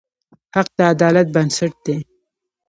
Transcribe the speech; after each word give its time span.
حق 0.55 0.67
د 0.77 0.79
عدالت 0.93 1.27
بنسټ 1.35 1.73
دی. 1.85 1.97